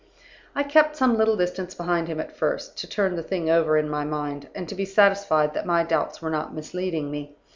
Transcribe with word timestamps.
"I 0.55 0.63
kept 0.63 0.95
some 0.95 1.15
little 1.15 1.37
distance 1.37 1.75
behind 1.75 2.07
him 2.07 2.19
at 2.19 2.35
first, 2.35 2.75
to 2.79 2.87
turn 2.87 3.15
the 3.15 3.21
thing 3.21 3.51
over 3.51 3.77
in 3.77 3.87
my 3.87 4.03
mind, 4.03 4.49
and 4.55 4.67
to 4.67 4.73
be 4.73 4.83
satisfied 4.83 5.53
that 5.53 5.67
my 5.67 5.83
doubts 5.83 6.23
were 6.23 6.31
not 6.31 6.55
misleading 6.55 7.11
me. 7.11 7.35